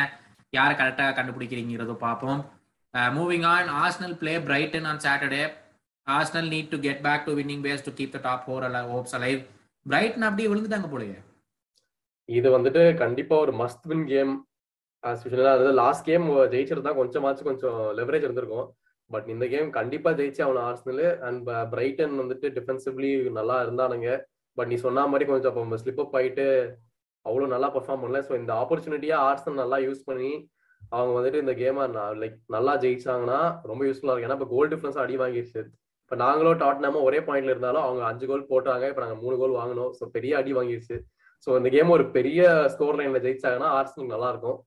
யாரை 0.53 0.75
கரெக்டாக 0.81 1.15
கண்டுபிடிக்கிறீங்கிறத 1.19 1.95
பார்ப்போம். 2.07 2.41
Moving 3.17 3.47
on 3.55 3.71
Arsenal 3.83 4.17
play 4.21 4.35
Brighton 4.49 4.87
on 4.91 5.00
Saturday 5.07 5.43
Arsenal 6.07 6.49
need 6.55 6.73
to 6.73 6.79
get 6.87 7.03
back 7.07 7.25
to 7.29 7.33
winning 7.38 7.65
ways 7.67 7.87
to 7.87 7.93
keep 7.99 8.15
the 8.17 8.21
top 8.26 8.45
four 8.47 8.67
all 8.69 8.81
hopes 8.93 9.17
alive 9.19 9.41
Brighton 9.87 10.26
அப்படியே 10.29 10.49
விழுந்துட்டாங்க 10.50 10.88
போலயே. 10.93 11.19
இது 12.29 12.49
வந்துட்டு 12.57 12.83
கண்டிப்பா 13.03 13.35
ஒரு 13.45 13.53
மஸ்ட் 13.62 13.85
வின் 13.91 14.07
கேம் 14.12 14.33
அதாவது 15.05 15.73
லாஸ்ட் 15.81 16.07
கேம் 16.09 16.25
ஜெயிச்சிருந்தா 16.53 16.93
கொஞ்சமாச்சும் 17.00 17.49
கொஞ்சம் 17.50 17.81
லெவரேஜ் 17.99 18.26
இருந்திருக்கும். 18.26 18.69
பட் 19.11 19.29
இந்த 19.33 19.45
கேம் 19.53 19.69
கண்டிப்பா 19.76 20.11
ஜெயிச்சு 20.21 20.43
அவன் 20.47 20.62
ஆர்ஸ்னல் 20.69 21.05
அண்ட் 21.26 21.50
பிரைட்டன் 21.73 22.15
வந்துட்டு 22.23 22.47
டிஃபென்சிவ்லி 22.57 23.11
நல்லா 23.38 23.57
இருந்தானுங்க. 23.67 24.09
பட் 24.59 24.71
நீ 24.71 24.76
சொன்ன 24.87 25.07
மாதிரி 25.12 25.26
கொஞ்சம் 25.31 25.50
அப்போ 25.53 25.79
ஸ்லிப் 25.83 26.03
அப் 26.05 26.17
ஆயிட்டு 26.19 26.47
அவ்வளவு 27.26 27.52
நல்லா 27.54 27.68
பெர்ஃபார்ம் 27.76 28.02
பண்ணல. 28.02 28.21
ஸோ 28.28 28.33
இந்த 28.40 28.52
ஆப்பர்ச்சுனிட்டியா 28.62 29.16
ஆர்ட்ஸ் 29.28 29.49
நல்லா 29.62 29.78
யூஸ் 29.87 30.02
பண்ணி 30.09 30.30
அவங்க 30.97 31.12
வந்துட்டு 31.18 31.42
இந்த 31.45 31.54
கேமை 31.61 31.85
லைக் 32.23 32.37
நல்லா 32.56 32.73
ஜெயிச்சாங்கன்னா 32.85 33.40
ரொம்ப 33.71 33.83
யூஸ்ஃபுல்லா 33.88 34.12
இருக்கும். 34.14 34.28
ஏன்னா 34.28 34.38
இப்போ 34.40 34.50
கோல் 34.54 34.73
டிஃபரன்ஸ் 34.75 35.00
அடி 35.04 35.16
வாங்கிடுச்சு 35.23 35.61
இப்போ 36.04 36.16
நாங்களும் 36.25 36.61
டாட்னாமோ 36.64 37.04
ஒரே 37.09 37.21
பாயிண்ட்ல 37.28 37.54
இருந்தாலும் 37.54 37.85
அவங்க 37.87 38.02
அஞ்சு 38.11 38.26
கோல் 38.33 38.50
போட்டாங்க. 38.52 38.85
இப்போ 38.92 39.02
நாங்கள் 39.04 39.23
மூணு 39.25 39.37
கோல் 39.40 39.59
வாங்கினோம். 39.61 39.95
ஸோ 40.00 40.06
பெரிய 40.18 40.35
அடி 40.42 40.52
வாங்கிடுச்சு 40.59 40.99
ஸோ 41.47 41.56
இந்த 41.61 41.71
கேம் 41.76 41.97
ஒரு 41.97 42.06
பெரிய 42.18 42.42
ஸ்கோர் 42.75 42.99
லைன்ல 43.00 43.25
ஜெயிச்சாங்கன்னா 43.26 43.71
ஆர்சனல் 43.78 44.12
நல்லா 44.14 44.30
இருக்கும். 44.35 44.61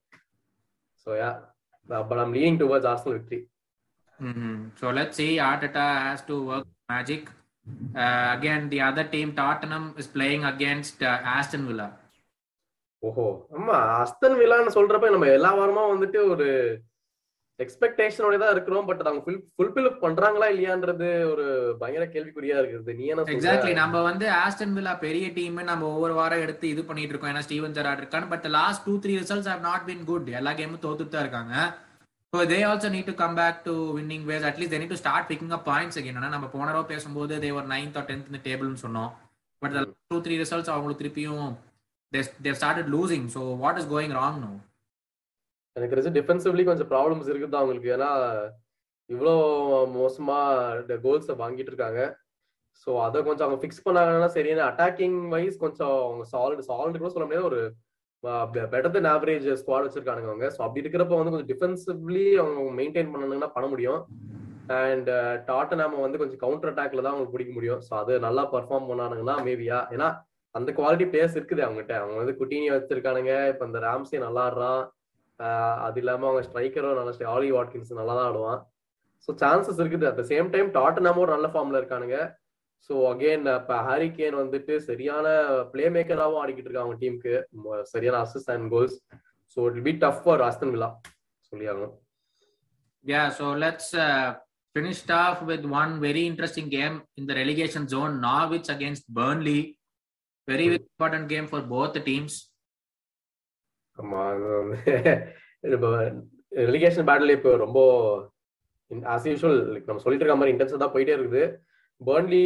So 1.06 1.12
yeah 1.22 1.32
but 2.10 2.22
I'm 2.26 2.36
leading 2.40 2.60
towards 2.64 2.92
Arsenal 2.94 3.18
victory 3.20 3.42
Mm-hmm. 4.20 4.56
So 4.80 4.88
let's 4.96 5.16
see. 5.20 5.38
Arteta 5.38 5.84
has 6.06 6.22
to 6.30 6.36
work 6.48 6.66
magic. 6.90 7.22
Uh, 7.96 8.36
again, 8.38 8.62
the 8.74 8.80
other 8.88 9.06
team, 9.14 9.28
Tottenham, 9.38 9.86
is 10.02 10.08
playing 10.16 10.44
against 10.44 10.98
uh, 11.02 11.20
Aston 11.36 11.64
Villa. 11.70 11.86
ஓஹோ. 13.04 13.26
ஆமா 13.58 13.76
அஸ்தன் 14.04 14.38
விழான்னு 14.40 14.78
சொல்றப்ப 14.78 15.10
நம்ம 15.16 15.28
எல்லா 15.38 15.52
வாரமும் 15.58 15.92
வந்துட்டு 15.92 16.22
ஒரு 16.34 16.48
எக்ஸ்பெக்டேஷனோட 17.64 18.36
தான் 18.42 18.54
இருக்கிறோம். 18.56 18.86
பட் 18.90 19.02
அவங்க 19.04 19.22
ஃபுல் 19.26 19.40
ஃபுல்ஃபில் 19.56 19.88
பண்றாங்களா 20.04 20.48
இல்லையான்றது 20.54 21.08
ஒரு 21.32 21.46
பயங்கர 21.82 22.06
கேள்விக்குறியா 22.14 22.58
இருக்குது. 22.60 22.94
நீ 23.00 23.06
என்ன 23.14 23.26
எக்ஸாக்ட்லி 23.36 23.74
நம்ம 23.80 24.02
வந்து 24.10 24.26
ஆஸ்டன் 24.44 24.76
வில்லா 24.78 24.94
பெரிய 25.06 25.28
டீம் 25.38 25.60
நம்ம 25.72 25.88
ஒவ்வொரு 25.96 26.14
வாரம் 26.20 26.44
எடுத்து 26.46 26.66
இது 26.74 26.84
பண்ணிட்டு 26.90 27.14
இருக்கோம். 27.14 27.32
ஏன்னா 27.34 27.46
ஸ்டீவன் 27.48 27.76
ஜெராட் 27.78 28.02
இருக்கான் 28.04 28.30
but 28.34 28.48
last 28.58 28.86
two 28.88 28.96
three 29.06 29.16
results 29.22 29.52
have 29.54 29.68
not 29.70 29.86
been 29.90 30.08
good 30.12 30.30
எல்லா 30.42 30.54
கேமும் 30.60 30.84
தோத்துட்டு 30.88 31.16
தான் 31.16 31.26
இருக்காங்க. 31.28 31.56
So 32.34 32.46
they 32.52 32.60
also 32.70 32.90
need 32.96 33.10
to 33.12 33.16
come 33.24 33.38
back 33.42 33.64
to 33.68 33.74
winning 33.98 34.26
ways 34.32 34.46
at least 34.50 34.74
they 34.76 34.82
need 34.82 34.94
to 34.96 35.02
start 35.04 35.30
picking 35.32 35.56
up 35.58 35.66
points 35.72 36.00
again 36.02 36.36
நம்ம 36.36 36.50
போன 36.58 36.84
பேசும்போது 36.94 37.42
தே 37.46 37.50
ஒரு 37.60 37.68
நைன்த் 37.76 37.98
ஆர் 38.02 38.08
டென்த் 38.12 38.46
டேபிள்னு 38.50 38.84
சொன்னோம். 38.86 39.10
பட் 39.62 39.76
டூ 40.14 40.20
த்ரீ 40.28 40.36
ரிசல்ட்ஸ் 40.44 40.72
அவங்களுக்கு 40.74 41.02
திருப்பியும் 41.02 41.48
they've 42.14 42.58
started 42.60 42.90
losing 42.96 43.28
so 43.36 43.42
what 43.64 43.80
is 43.82 43.92
going 43.96 44.16
wrong 44.18 44.38
no 44.46 44.52
எனக்கு 45.76 45.94
தெரிஞ்சு 45.94 46.14
defensively 46.18 46.64
கொஞ்சம் 46.70 46.90
ப்ராப்ளம்ஸ் 46.94 47.28
இருக்குது 47.32 47.60
அவங்களுக்கு. 47.60 47.90
ஏன்னா 47.96 48.10
இவ்வளோ 49.10 49.34
மோசமா 49.98 50.38
கோல்ஸை 51.06 51.36
வாங்கிட்டு 51.42 51.72
இருக்காங்க. 51.72 52.02
ஸோ 52.82 52.90
அதை 53.06 53.20
கொஞ்சம் 53.28 53.46
அவங்க 53.46 53.60
ஃபிக்ஸ் 53.62 53.86
பண்ணாங்கன்னா 53.86 54.30
சரியான 54.36 54.66
அட்டாக்கிங் 54.72 55.18
வைஸ் 55.34 55.58
கொஞ்சம் 55.64 55.96
அவங்க 56.06 56.26
சால்ட் 56.34 56.68
சால்ட் 56.70 57.00
கூட 57.02 57.12
சொல்ல 57.14 57.26
முடியாது. 57.28 57.50
ஒரு 57.52 57.62
பெட்டர் 58.74 58.94
தென் 58.96 59.10
ஆவரேஜ் 59.14 59.48
ஸ்குவாட் 59.62 59.86
வச்சிருக்கானுங்க 59.88 60.30
அவங்க. 60.32 60.48
ஸோ 60.56 60.60
அப்படி 60.66 60.84
இருக்கிறப்ப 60.84 61.20
வந்து 61.20 61.34
கொஞ்சம் 61.34 61.52
டிஃபென்சிவ்லி 61.52 62.26
அவங்க 62.42 62.66
மெயின்டைன் 62.80 63.12
பண்ணணுங்கன்னா 63.14 63.52
பண்ண 63.56 63.68
முடியும். 63.74 64.02
அண்ட் 64.80 65.10
டாட்டனாம 65.52 66.02
வந்து 66.06 66.22
கொஞ்சம் 66.22 66.42
கவுண்டர் 66.44 66.72
அட்டாக்ல 66.72 67.04
தான் 67.04 67.14
அவங்களுக்கு 67.14 67.36
பிடிக்க 67.36 67.54
முடியும். 67.58 67.82
ஸோ 67.88 67.94
அது 68.02 68.16
நல்லா 68.28 68.46
பர்ஃபார்ம் 68.56 68.90
பண்ணானுங்கன்னா 68.92 69.38
மேபியா 69.48 69.80
ஏன்னா 69.96 70.10
அந்த 70.58 70.70
குவாலிட்டி 70.80 71.06
பிளேயர்ஸ் 71.12 71.38
இருக்குது 71.38 71.64
அவங்ககிட்ட. 71.66 71.94
அவங்க 72.02 72.18
வந்து 72.22 72.36
குட்டினி 72.40 72.68
வச்சிருக்கானுங்க. 72.74 73.34
இப்போ 73.52 73.64
இந்த 73.70 73.80
ராம்சே 73.88 74.20
நல்லா 74.26 74.44
ஆடுறான். 74.48 74.82
அது 75.86 76.00
இல்லாம 76.02 76.28
அவங்க 76.30 76.44
ஸ்ட்ரைக்கரும் 76.48 76.98
நல்லா 77.00 77.32
ஆலி 77.36 77.50
வாட்கின்ஸ் 77.56 77.94
நல்லா 78.00 78.16
தான் 78.20 78.28
ஆடுவான். 78.30 78.60
ஸோ 79.26 79.32
சான்சஸ் 79.44 79.82
இருக்குது. 79.84 80.08
அட் 80.10 80.20
த 80.22 80.26
சேம் 80.34 80.50
டைம் 80.56 80.70
டாட்டனாமும் 80.80 81.34
நல்ல 81.36 81.48
ஃபார்ம்ல 81.54 81.82
இருக்கானுங்க. 81.82 82.18
ஸோ 82.90 82.94
அகெயின் 83.14 83.48
இப்போ 83.60 83.78
ஹாரி 83.88 84.10
கேன் 84.18 84.42
வந்துட்டு 84.42 84.74
சரியான 84.90 85.28
பிளே 85.72 85.88
மேக்கராகவும் 85.96 86.42
ஆடிக்கிட்டு 86.44 86.70
இருக்காங்க 86.70 86.88
அவங்க 86.88 87.02
டீமுக்கு 87.06 87.34
சரியான 87.94 88.20
assist 88.26 88.54
and 88.54 88.70
goals 88.76 89.00
so 89.56 89.66
it 89.72 89.82
be 89.88 89.94
tough 90.06 90.22
for 90.26 90.44
Aston 90.50 90.76
Villa 90.76 90.92
சொல்லியாகணும். 91.52 91.96
Yeah, 93.06 93.28
so 93.36 93.46
let's 93.64 93.86
uh, 94.06 94.30
finish 94.76 95.02
off 95.18 95.38
with 95.50 95.64
one 95.82 95.92
very 96.06 96.24
interesting 96.30 96.68
game 96.74 96.96
in 97.20 97.24
the 97.30 97.36
relegation 97.42 97.84
zone. 97.94 98.14
Norwich 98.26 98.68
very 100.52 100.66
very 100.72 100.84
important 100.94 101.30
game 101.34 101.48
for 101.52 101.66
both 101.74 101.98
teams 102.10 102.38
ஆமா 104.00 104.22
இப்போ 105.76 105.90
relegation 106.68 107.08
battle 107.10 107.36
இப்போ 107.38 107.52
ரொம்ப 107.64 107.80
as 109.14 109.28
usual 109.32 109.60
நம்ம 109.88 110.02
சொல்லிட்டு 110.04 110.24
இருக்க 110.26 110.38
மாதிரி 110.42 110.54
intense 110.54 110.84
தான் 110.84 110.94
போயிட்டே 110.96 111.16
இருக்குது. 111.18 111.44
பேர்ன்லி 112.02 112.46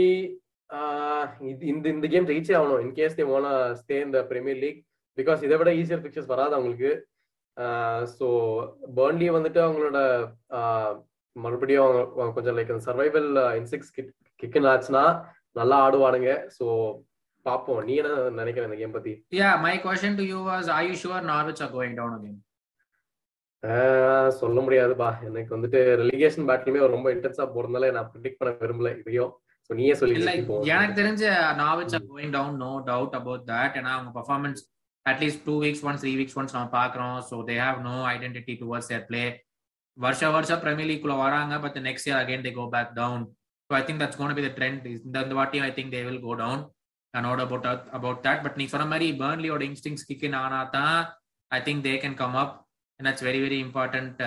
இது 1.51 1.63
இந்த 1.74 1.86
இந்த 1.95 2.07
கேம் 2.13 2.27
ஜெயிச்சே 2.29 2.55
ஆகணும் 2.60 2.81
இன்கேஸ் 2.86 3.17
தே 3.19 3.25
ஓனா 3.36 3.51
ஸ்டே 3.81 3.98
இந்த 4.07 4.19
பிரீமியர் 4.31 4.60
லீக் 4.63 4.79
பிகாஸ் 5.17 5.43
இதை 5.48 5.57
விட 5.62 5.72
ஈஸியர் 5.81 6.03
பிக்சர்ஸ் 6.05 6.31
வராது 6.33 6.55
அவங்களுக்கு. 6.57 6.91
ஸோ 8.17 8.27
பேர்ன்லி 8.98 9.27
வந்துட்டு 9.38 9.60
அவங்களோட 9.65 10.00
மறுபடியும் 11.36 11.86
அவங்க 11.86 12.31
கொஞ்சம் 12.38 12.57
லைக் 12.57 12.74
சர்வைவல் 12.88 13.29
இன்சிக்ஸ் 13.60 13.93
கிக் 13.98 14.12
கிக்குன்னு 14.41 14.72
ஆச்சுன்னா 14.74 15.05
நல்லா 15.60 15.77
ஆடுவானுங்க. 15.86 16.31
ஸோ 16.57 16.65
பாப்போம். 17.45 17.79
நீ 17.88 17.93
என்ன 18.01 18.09
நினைக்கிற 18.39 18.79
கேம் 18.81 18.95
பத்தி? 18.97 19.13
Yeah, 19.39 19.53
my 19.65 19.75
question 19.85 20.12
to 20.19 20.25
you 20.31 20.41
was 20.50 20.67
Are 20.75 20.83
you 20.89 20.95
sure 21.03 21.21
Norwich 21.31 21.62
are 21.65 21.71
going 21.77 21.95
down 22.00 22.12
again? 22.19 22.38
சொல்ல 24.41 24.59
முடியாதுப்பா. 24.63 25.09
எனக்கு 25.27 25.51
வந்துட்டு 25.55 25.79
ரெலிகேஷன் 26.01 26.47
பேட்லுமே 26.50 26.79
ரொம்ப 26.95 27.07
இன்டென்ஸா 27.15 27.45
போறதுனால 27.53 27.91
நான் 27.97 28.09
ப்ரிடிக்ட் 28.13 28.39
பண்ண 28.39 28.51
விரும்பல 28.63 28.89
இதையும். 29.01 29.31
ஸோ 29.69 29.73
நீயே 29.79 29.93
சொல்லி 30.00 30.15
எனக்கு 30.73 30.95
தெரிஞ்ச 30.97 31.23
Norwich 31.62 31.93
are 31.97 32.07
going 32.09 32.33
down 32.38 32.57
no 32.63 32.71
doubt 32.89 33.15
about 33.19 33.45
that 33.51 33.75
ஏன்னா 33.79 33.91
அவங்க 33.97 34.12
performance 34.17 34.62
at least 35.05 35.43
two 35.47 35.55
weeks 35.63 35.83
once 35.88 36.01
three 36.03 36.12
weeks 36.19 36.38
once 36.39 36.55
நம்ம 36.55 36.71
பாக்குறோம் 36.79 37.17
so 37.29 37.38
they 37.50 37.55
have 37.63 37.79
no 37.88 37.95
identity 38.13 38.53
towards 38.62 38.89
their 38.91 39.05
play 39.09 39.23
வருஷ 39.97 40.31
வருஷம் 40.35 40.62
பிரீமியர் 40.63 40.89
லீக்குள்ள 40.91 41.15
வராங்க 41.23 41.55
but 41.65 41.79
next 41.88 42.07
year 42.09 42.21
again 42.23 42.45
they 42.47 42.53
go 42.59 42.65
back 42.75 42.91
down 43.00 43.23
so 43.69 43.75
I 43.79 43.83
think 43.88 44.01
that's 44.03 44.19
gonna 44.21 44.35
be 44.39 44.45
the 44.47 44.51
trend 44.59 44.85
இந்த 45.07 45.17
இந்த 45.27 45.35
வாட்டியும் 45.39 45.67
ஐ 45.69 45.73
think 45.79 45.93
they 45.95 46.01
will 46.09 46.23
go 46.27 46.33
down 46.43 46.62
note 47.13 47.41
about 47.46 47.67
about 47.98 48.22
that 48.27 48.43
but 48.43 48.58
நீ 48.58 48.65
சொன்ன 48.65 48.86
மாதிரி 48.86 49.08
பேர்ன்லியோட 49.22 49.63
இன்ஸ்டிங்ஸ் 49.63 50.05
கிக் 50.05 50.25
இன் 50.29 50.38
ஆனா 50.43 50.60
தான் 50.77 50.98
I 51.51 51.60
think 51.62 51.84
they 51.84 51.96
can 52.03 52.17
come 52.24 52.38
up 52.43 52.55
and 53.00 53.24
very 53.29 53.41
very 53.46 53.60
important 53.67 54.22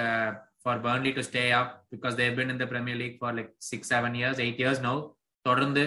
for 0.62 0.80
Burnley 0.86 1.12
to 1.12 1.22
stay 1.22 1.44
up 1.52 1.72
because 1.94 2.16
they've 2.16 2.34
been 2.40 2.50
in 2.50 2.62
the 2.64 2.66
Premier 2.66 3.00
League 3.04 3.18
for 3.20 3.36
like 3.36 3.52
six 3.70 3.92
seven 3.94 4.16
years 4.20 4.42
eight 4.46 4.62
years 4.64 4.82
no 4.88 4.94
தொடர்ந்து 5.44 5.84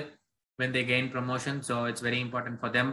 when 0.60 0.74
they 0.74 0.84
gain 0.86 1.06
promotion. 1.10 1.56
So 1.62 1.76
it's 1.86 2.02
very 2.02 2.20
important 2.20 2.60
for 2.60 2.70
them. 2.70 2.88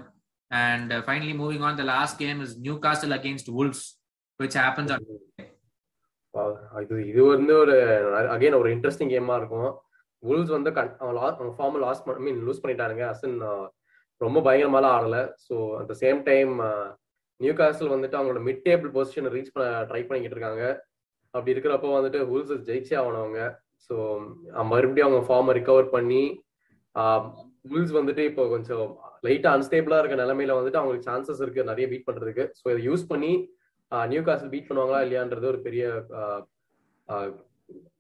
And 0.51 0.93
uh, 0.93 1.03
finally, 1.03 1.33
moving 1.35 1.63
on, 1.63 1.77
the 1.77 1.85
last 1.85 2.19
game 2.19 2.41
is 2.41 2.57
Newcastle 2.59 3.13
against 3.13 3.49
Wolves, 3.49 3.83
which 4.41 4.55
happens 4.55 4.91
on. 4.91 5.03
இது 6.83 6.97
இது 7.11 7.21
வந்து 7.25 7.53
ஒரு 7.61 7.75
again 8.33 8.57
ஒரு 8.59 8.71
interesting 8.75 9.13
கேமா 9.13 9.35
இருக்கும் 9.37 9.69
Wolves 10.23 10.51
வந்து 10.51 10.71
form 11.57 11.79
loss 11.85 12.03
I 12.11 12.23
mean 12.27 12.41
lose 12.47 12.61
பண்ணிட்டாருங்க 12.63 13.05
அசன் 13.13 13.37
ரொம்ப 14.21 14.39
பயங்கரமாலாம் 14.47 14.95
ஆடல. 14.97 15.17
So 15.47 15.55
at 15.79 15.91
the 15.93 15.95
same 16.03 16.21
time 16.31 16.53
new 17.41 17.53
காசல் 17.61 17.95
வந்துட்டு 17.95 18.19
அவங்களோட 18.19 18.43
மிட் 18.49 18.63
டேபிள் 18.67 18.91
பொசிஷன் 18.97 19.33
ரீச் 19.37 19.55
பண்ண 19.55 19.67
ட்ரை 19.91 20.03
பண்ணிக்கிட்டு 20.05 20.37
இருக்காங்க. 20.37 20.65
அப்படி 21.35 21.53
இருக்கிறப்போ 21.55 21.89
வந்துட்டு 21.97 22.21
உல்ஸ் 22.35 22.53
ஜெயிச்சே 22.69 22.97
ஆகணும் 23.01 23.23
அவங்க. 23.25 23.41
ஸோ 23.87 23.95
மறுபடியும் 24.73 25.09
அவங்க 25.09 25.23
ஃபார்மை 25.27 25.55
ரிகவர் 25.59 25.89
பண்ணி 25.97 26.23
உல்ஸ் 27.75 27.93
வந்துட்டு 27.99 28.23
இப்போ 28.31 28.43
கொஞ்சம் 28.55 28.87
லைட்டா 29.27 29.51
அன்ஸ்டேபிளா 29.57 29.99
இருக்க 30.01 30.17
நிலைமையில 30.23 30.57
வந்துட்டு 30.59 30.81
அவங்களுக்கு 30.81 31.09
சான்சஸ் 31.11 31.43
இருக்கு. 31.45 31.69
நிறைய 31.71 31.87
பீட் 31.93 32.09
பண்றதுக்கு. 32.09 32.45
ஸோ 32.59 32.65
இதை 32.73 32.81
யூஸ் 32.89 33.05
பண்ணி 33.13 33.33
நியூ 34.13 34.23
காசல் 34.29 34.53
பீட் 34.53 34.69
பண்ணுவாங்களா 34.69 35.01
இல்லையான்றது 35.07 35.47
ஒரு 35.53 35.61
பெரிய 35.67 35.85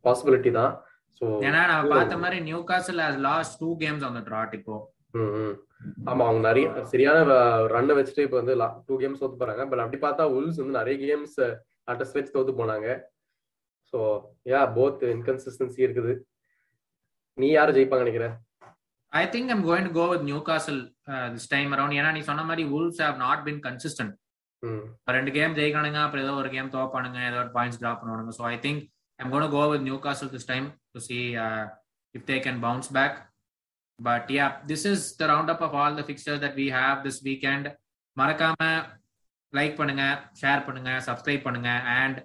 பாசிபிலிட்டி 0.04 0.50
தான். 0.60 0.72
ஸோ 1.20 1.26
ஏன்னா 1.48 1.60
நான் 1.72 1.92
பார்த்த 1.94 2.16
மாதிரி 2.24 2.38
Newcastle 2.70 3.02
has 3.06 3.22
lost 3.28 3.56
two 3.62 3.70
games 3.84 4.04
on 4.08 4.18
the 4.18 4.22
trot 4.30 4.54
இப்போ 4.60 4.76
ஆமா 6.10 6.22
அவங்க 6.28 6.42
நிறைய 6.48 6.66
சரியான 6.92 7.18
ரன்னை 7.74 7.94
வச்சுட்டு 7.98 8.24
இப்போ 8.26 8.38
வந்து 8.40 8.54
டூ 8.88 8.94
கேம்ஸ் 9.02 9.20
தோத்து 9.22 9.40
போறாங்க. 9.42 9.62
பட் 9.70 9.82
அப்படி 9.84 9.98
பார்த்தா 10.06 10.24
உல்ஸ் 10.36 10.60
வந்து 10.62 10.78
நிறைய 10.80 10.96
கேம்ஸ் 11.04 11.38
அட் 11.92 12.04
ஸ்ட்ரெச் 12.08 12.34
தோத்து 12.36 12.54
போனாங்க. 12.60 12.88
ஸோ 13.92 13.98
யா 14.52 14.60
போத் 14.78 15.04
இன்கன்சிஸ்டன்சி 15.14 15.80
இருக்குது. 15.86 16.12
நீ 17.38 17.48
யாரு 17.52 17.76
ஜெயிப்பாங்க 17.76 18.04
நினைக்கிற? 18.06 18.28
I 19.12 19.24
think 19.34 19.50
I'm 19.54 19.64
going 19.68 19.90
go 19.98 20.06
with 20.12 20.24
Newcastle 20.48 20.80
this 21.34 21.50
time 21.54 21.70
around 21.74 21.96
ஏன்னா 21.98 22.10
நீ 22.16 22.22
சொன்ன 22.30 22.44
மாதிரி 22.48 22.64
Wolves 22.76 23.00
have 23.04 23.20
not 23.24 23.44
been 23.48 23.60
consistent 23.66 24.14
ரெண்டு 25.16 25.30
கேம் 25.36 25.56
ஜெயிக்கணுங்க 25.58 26.00
அப்புறம் 26.04 26.24
ஏதோ 26.26 26.34
ஒரு 26.42 26.48
கேம் 26.54 26.74
தோப்பானுங்க 26.74 27.18
ஏதோ 27.30 27.38
ஒரு 27.44 27.50
பாயிண்ட்ஸ் 27.56 27.80
டிராப் 27.82 28.00
பண்ணுவானுங்க. 28.00 28.32
So 28.38 28.44
I 28.54 28.56
think 28.66 28.82
I'm 29.18 29.32
gonna 29.34 29.48
go 29.56 29.62
with 29.72 29.86
Newcastle 30.06 30.32
this 30.34 30.48
time 30.52 30.66
to 30.94 31.00
see 31.08 31.18
if 32.14 32.26
they 32.30 32.38
can 32.46 32.60
bounce 32.66 32.90
back 32.98 33.16
But 33.98 34.30
yeah, 34.36 34.50
this 34.70 34.84
is 34.84 35.16
the 35.16 35.26
roundup 35.32 35.60
of 35.66 35.74
all 35.74 35.94
the 35.94 36.04
fixtures 36.08 36.40
that 36.40 36.54
we 36.60 36.68
have 36.78 36.96
this 37.06 37.18
weekend. 37.28 37.66
மறக்காம 38.20 38.62
like 39.56 39.76
பண்ணுங்க 39.78 40.04
share 40.40 40.64
பண்ணுங்க 40.66 40.90
subscribe 41.06 41.46
பண்ணுங்க. 41.46 41.70
And 41.98 42.18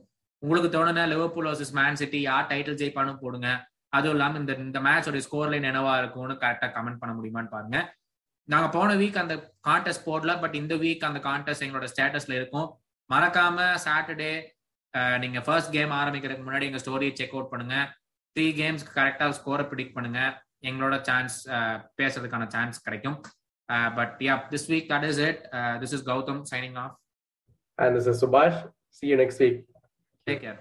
உங்களுக்கு 0.43 0.69
தோணுன 0.75 1.05
Liverpool 1.13 1.47
versus 1.49 1.73
Man 1.79 1.99
City 2.01 2.19
யார் 2.29 2.49
title 2.51 2.79
ஜெயிப்பானு 2.81 3.13
போடுங்க. 3.23 3.49
அதுவும் 3.97 4.15
இல்லாமல் 4.15 4.41
இந்த 4.41 4.53
இந்த 4.65 4.79
மேட்சோட 4.87 5.21
ஸ்கோர் 5.27 5.51
லைன் 5.53 5.69
என்னவா 5.71 5.93
இருக்கும்னு 6.01 6.35
கரெக்டாக 6.43 6.71
கமெண்ட் 6.75 7.01
பண்ண 7.01 7.13
முடியுமான்னு 7.17 7.53
பாருங்க. 7.55 7.79
நாங்க 8.51 8.67
போன 8.75 8.93
வீக் 9.01 9.21
அந்த 9.23 9.35
கான்டெஸ்ட் 9.69 10.07
போடல 10.09 10.31
பட் 10.43 10.55
இந்த 10.61 10.75
வீக் 10.83 11.03
அந்த 11.09 11.19
கான்டெஸ்ட் 11.29 11.65
எங்களோட 11.65 11.87
ஸ்டேட்டஸ்ல 11.93 12.37
இருக்கும். 12.39 12.69
மறக்காம 13.13 13.67
சாட்டர்டே 13.87 14.31
நீங்க 15.23 15.39
ஃபர்ஸ்ட் 15.47 15.75
கேம் 15.75 15.91
ஆரம்பிக்கிறதுக்கு 16.01 16.45
முன்னாடி 16.47 16.67
எங்க 16.69 16.79
ஸ்டோரியை 16.83 17.13
செக் 17.19 17.35
அவுட் 17.35 17.51
பண்ணுங்க. 17.51 17.75
த்ரீ 18.35 18.47
கேம்ஸ்க்கு 18.61 18.97
கரெக்டாக 18.99 19.35
ஸ்கோரை 19.39 19.65
பிடிக் 19.73 19.95
பண்ணுங்க. 19.97 20.21
எங்களோட 20.63 20.95
சான்ஸ் 21.01 21.35
பேசுறதுக்கான 21.99 22.47
சான்ஸ் 22.47 22.79
கிடைக்கும் 22.81 23.17
but 23.97 24.17
yeah 24.27 24.35
this 24.53 24.67
week 24.71 24.87
that 24.93 25.07
is 25.11 25.21
it 25.29 25.41
this 25.81 25.95
is 25.97 26.05
Gautham 26.11 26.43
signing 26.53 26.79
off 26.83 26.95
And 27.79 27.95
this 27.97 28.07
is 28.07 28.17
Subhash. 28.23 28.57
See 28.97 29.07
you 29.11 29.17
next 29.21 29.39
week. 29.39 29.57
Take 30.27 30.41
care 30.43 30.57